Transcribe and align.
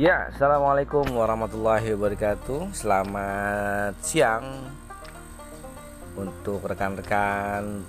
Ya, 0.00 0.32
assalamualaikum 0.32 1.04
warahmatullahi 1.12 1.92
wabarakatuh. 1.92 2.72
Selamat 2.72 3.92
siang 4.00 4.64
untuk 6.16 6.64
rekan-rekan 6.64 7.84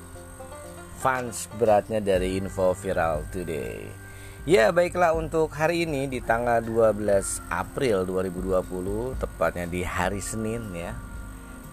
fans 0.99 1.47
beratnya 1.55 2.03
dari 2.03 2.35
Info 2.35 2.75
Viral 2.75 3.23
Today. 3.31 3.87
Ya, 4.43 4.75
baiklah 4.75 5.15
untuk 5.15 5.55
hari 5.55 5.87
ini 5.87 6.11
di 6.11 6.19
tanggal 6.19 6.59
12 6.59 7.47
April 7.47 8.03
2020, 8.03 9.15
tepatnya 9.15 9.71
di 9.71 9.79
hari 9.79 10.19
Senin 10.19 10.67
ya. 10.75 10.91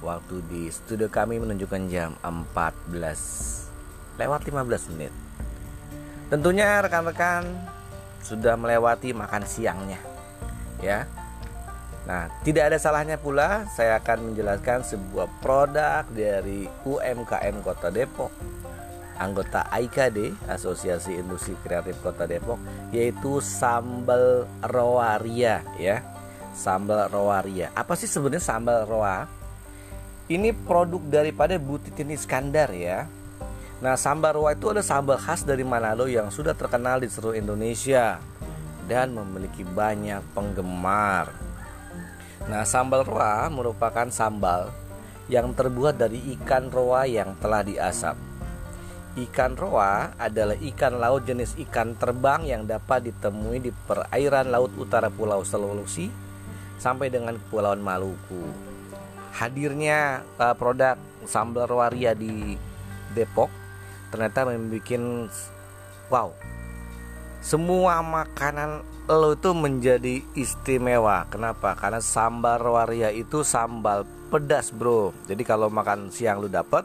Waktu 0.07 0.39
di 0.47 0.71
studio 0.71 1.11
kami 1.11 1.43
menunjukkan 1.43 1.83
jam 1.91 2.15
14 2.23 4.23
lewat 4.23 4.47
15 4.47 4.87
menit. 4.95 5.11
Tentunya 6.31 6.79
rekan-rekan 6.79 7.43
sudah 8.23 8.55
melewati 8.55 9.11
makan 9.11 9.43
siangnya 9.43 10.08
ya. 10.83 11.09
Nah, 12.09 12.33
tidak 12.41 12.73
ada 12.73 12.79
salahnya 12.81 13.21
pula 13.21 13.69
saya 13.77 14.01
akan 14.01 14.33
menjelaskan 14.33 14.81
sebuah 14.81 15.29
produk 15.45 16.09
dari 16.09 16.65
UMKM 16.89 17.61
Kota 17.61 17.93
Depok 17.93 18.33
anggota 19.19 19.67
AIKD 19.69 20.33
Asosiasi 20.47 21.19
Industri 21.19 21.59
Kreatif 21.61 21.99
Kota 22.01 22.25
Depok 22.25 22.57
yaitu 22.95 23.43
sambal 23.43 24.47
roaria 24.63 25.61
ya. 25.77 26.01
Sambal 26.55 27.11
roaria. 27.11 27.71
Apa 27.75 27.95
sih 27.95 28.11
sebenarnya 28.11 28.43
sambal 28.43 28.83
roa? 28.87 29.31
Ini 30.27 30.51
produk 30.55 31.01
daripada 31.07 31.55
Butitin 31.55 32.15
Iskandar 32.15 32.75
ya. 32.75 33.07
Nah, 33.79 33.95
sambal 33.95 34.35
roa 34.35 34.59
itu 34.59 34.67
adalah 34.67 34.83
sambal 34.83 35.19
khas 35.23 35.47
dari 35.47 35.63
Manado 35.63 36.11
yang 36.11 36.35
sudah 36.35 36.59
terkenal 36.59 36.99
di 36.99 37.07
seluruh 37.07 37.39
Indonesia 37.39 38.19
dan 38.89 39.13
memiliki 39.13 39.63
banyak 39.63 40.25
penggemar. 40.33 41.31
Nah, 42.49 42.65
sambal 42.65 43.05
roa 43.05 43.47
merupakan 43.53 44.09
sambal 44.09 44.73
yang 45.29 45.53
terbuat 45.53 46.01
dari 46.01 46.17
ikan 46.41 46.73
roa 46.73 47.05
yang 47.05 47.37
telah 47.37 47.61
diasap. 47.61 48.17
Ikan 49.19 49.59
roa 49.59 50.17
adalah 50.17 50.57
ikan 50.57 50.97
laut 50.97 51.29
jenis 51.29 51.53
ikan 51.69 51.93
terbang 52.01 52.49
yang 52.49 52.63
dapat 52.65 53.13
ditemui 53.13 53.61
di 53.61 53.71
perairan 53.75 54.49
laut 54.49 54.73
utara 54.81 55.13
Pulau 55.13 55.45
Sulawesi 55.45 56.09
sampai 56.81 57.13
dengan 57.13 57.37
Kepulauan 57.37 57.83
Maluku. 57.83 58.49
Hadirnya 59.37 60.25
uh, 60.41 60.55
produk 60.57 60.97
sambal 61.29 61.69
roa 61.69 61.93
ria 61.93 62.17
di 62.17 62.57
Depok 63.13 63.51
ternyata 64.09 64.49
membuat 64.49 65.29
wow 66.09 66.33
semua 67.49 68.05
makanan 68.05 68.85
lo 69.09 69.33
itu 69.33 69.57
menjadi 69.57 70.21
istimewa. 70.37 71.25
Kenapa? 71.33 71.73
Karena 71.73 71.97
sambal 71.97 72.61
waria 72.61 73.09
itu 73.09 73.41
sambal 73.41 74.05
pedas, 74.29 74.69
Bro. 74.69 75.17
Jadi 75.25 75.49
kalau 75.49 75.73
makan 75.73 76.13
siang 76.13 76.45
lu 76.45 76.53
dapet 76.53 76.85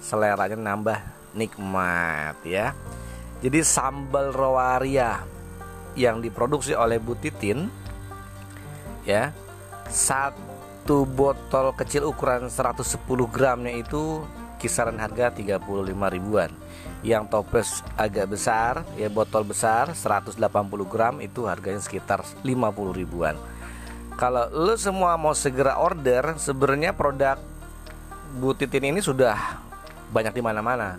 seleranya 0.00 0.56
nambah 0.56 0.96
nikmat 1.36 2.40
ya. 2.48 2.72
Jadi 3.44 3.60
sambal 3.60 4.32
rawaria 4.32 5.28
yang 5.92 6.24
diproduksi 6.24 6.72
oleh 6.72 6.96
Bu 6.96 7.12
Titin 7.20 7.68
ya. 9.04 9.28
Satu 9.92 11.04
botol 11.04 11.76
kecil 11.76 12.08
ukuran 12.08 12.48
110 12.48 12.96
gramnya 13.28 13.76
itu 13.76 14.24
kisaran 14.62 15.02
harga 15.02 15.34
35 15.34 15.58
ribuan. 16.14 16.54
Yang 17.02 17.24
toples 17.34 17.82
agak 17.98 18.30
besar 18.30 18.86
ya 18.94 19.10
botol 19.10 19.42
besar 19.42 19.90
180 19.90 20.38
gram 20.86 21.18
itu 21.18 21.50
harganya 21.50 21.82
sekitar 21.82 22.22
50 22.46 22.46
ribuan. 22.94 23.34
Kalau 24.14 24.46
lo 24.54 24.78
semua 24.78 25.18
mau 25.18 25.34
segera 25.34 25.82
order 25.82 26.38
sebenarnya 26.38 26.94
produk 26.94 27.42
Butitin 28.32 28.94
ini 28.94 29.04
sudah 29.04 29.36
banyak 30.08 30.32
di 30.32 30.40
mana-mana. 30.40 30.96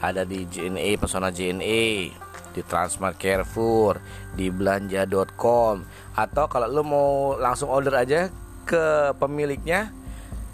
Ada 0.00 0.24
di 0.24 0.48
JNE 0.48 0.96
Pesona 0.96 1.28
JNE 1.28 2.08
di 2.56 2.60
Transmart 2.64 3.20
Carrefour 3.20 4.00
di 4.32 4.48
belanja.com 4.48 5.84
atau 6.16 6.44
kalau 6.48 6.66
lo 6.72 6.82
mau 6.82 7.10
langsung 7.36 7.68
order 7.68 7.94
aja 8.00 8.32
ke 8.64 9.12
pemiliknya 9.20 9.92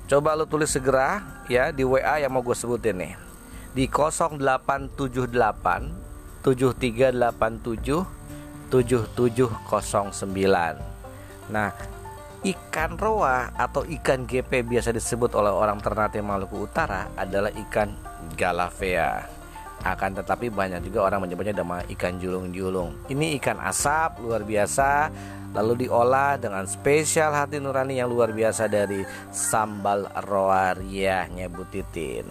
coba 0.07 0.39
lo 0.39 0.47
tulis 0.47 0.71
segera 0.71 1.43
ya 1.51 1.75
di 1.75 1.83
WA 1.83 2.23
yang 2.23 2.31
mau 2.31 2.43
gue 2.43 2.55
sebutin 2.55 2.99
nih 2.99 3.15
di 3.77 3.91
0878 3.91 6.47
7387 6.47 8.71
7709. 8.71 11.51
Nah, 11.51 11.71
ikan 12.43 12.99
roa 12.99 13.55
atau 13.55 13.87
ikan 13.87 14.27
GP 14.27 14.67
biasa 14.67 14.91
disebut 14.91 15.31
oleh 15.39 15.55
orang 15.55 15.79
Ternate 15.79 16.19
Maluku 16.23 16.67
Utara 16.67 17.07
adalah 17.15 17.55
ikan 17.55 17.95
galavea. 18.35 19.36
Akan 19.85 20.17
tetapi 20.17 20.49
banyak 20.49 20.85
juga 20.89 21.09
orang 21.09 21.29
menyebutnya 21.29 21.61
nama 21.61 21.85
ikan 21.93 22.17
julung-julung. 22.17 22.97
Ini 23.13 23.37
ikan 23.41 23.61
asap 23.61 24.25
luar 24.25 24.43
biasa 24.43 25.13
lalu 25.57 25.89
diolah 25.89 26.37
dengan 26.37 26.69
spesial 26.69 27.33
hati 27.33 27.57
nurani 27.57 27.97
yang 27.97 28.13
luar 28.13 28.29
biasa 28.29 28.69
dari 28.69 29.01
sambal 29.33 30.05
roa 30.29 30.77
riahnya 30.77 31.49
Butitin. 31.49 32.29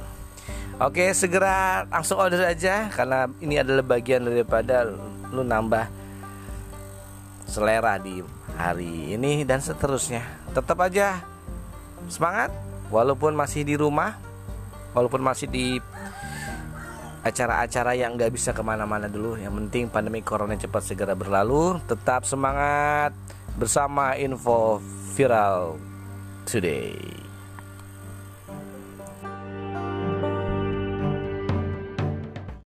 Oke, 0.78 1.10
segera 1.16 1.88
langsung 1.90 2.20
order 2.20 2.46
aja 2.46 2.92
karena 2.94 3.26
ini 3.42 3.58
adalah 3.58 3.82
bagian 3.82 4.28
daripada 4.28 4.86
lu 5.34 5.42
nambah 5.42 5.88
selera 7.48 7.98
di 7.98 8.20
hari 8.60 9.16
ini 9.16 9.42
dan 9.48 9.64
seterusnya. 9.64 10.22
Tetap 10.54 10.78
aja 10.84 11.24
semangat 12.12 12.52
walaupun 12.92 13.34
masih 13.34 13.66
di 13.66 13.74
rumah, 13.80 14.20
walaupun 14.94 15.24
masih 15.24 15.48
di 15.50 15.80
acara-acara 17.26 17.98
yang 17.98 18.14
nggak 18.14 18.30
bisa 18.30 18.54
ke 18.54 18.62
mana-mana 18.62 19.10
dulu. 19.10 19.34
Yang 19.34 19.54
penting 19.66 19.84
pandemi 19.90 20.22
corona 20.22 20.54
cepat 20.54 20.86
segera 20.86 21.18
berlalu. 21.18 21.82
Tetap 21.90 22.22
semangat 22.30 23.18
bersama 23.58 24.14
info 24.14 24.78
viral 25.18 25.82
today. 26.46 26.94